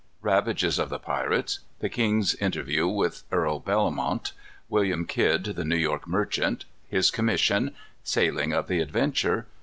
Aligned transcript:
_Ravages 0.23 0.79
of 0.79 0.89
the 0.89 0.97
Pirates. 0.97 1.59
The 1.77 1.87
King's 1.87 2.33
Interview 2.33 2.87
with 2.87 3.21
Earl 3.31 3.59
Bellomont. 3.59 4.31
William 4.67 5.05
Kidd, 5.05 5.43
the 5.43 5.63
New 5.63 5.77
York 5.77 6.07
Merchant. 6.07 6.65
His 6.87 7.11
Commission. 7.11 7.75
Sailing 8.03 8.51
of 8.51 8.67
the 8.67 8.81
Adventure. 8.81 9.45